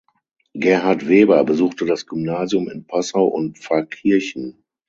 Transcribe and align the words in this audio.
Gerhard 0.55 1.07
Weber 1.07 1.43
besuchte 1.43 1.85
das 1.85 2.07
Gymnasium 2.07 2.67
in 2.71 2.87
Passau 2.87 3.25
und 3.27 3.59
Pfarrkirchen. 3.59 4.65